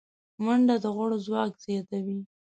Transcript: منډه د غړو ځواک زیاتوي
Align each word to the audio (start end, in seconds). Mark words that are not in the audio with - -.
منډه 0.43 0.75
د 0.83 0.85
غړو 0.95 1.17
ځواک 1.25 1.51
زیاتوي 1.65 2.19